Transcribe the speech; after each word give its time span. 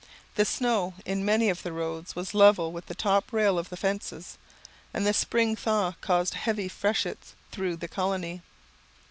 The 0.33 0.45
snow 0.45 0.95
in 1.05 1.23
many 1.23 1.47
of 1.51 1.61
the 1.61 1.71
roads 1.71 2.15
was 2.15 2.33
level 2.33 2.71
with 2.71 2.87
the 2.87 2.95
top 2.95 3.31
rail 3.31 3.59
of 3.59 3.69
the 3.69 3.77
fences, 3.77 4.39
and 4.95 5.05
the 5.05 5.13
spring 5.13 5.55
thaw 5.55 5.93
caused 6.01 6.33
heavy 6.33 6.67
freshets 6.69 7.35
through 7.51 7.75
the 7.75 7.87
colony. 7.87 8.41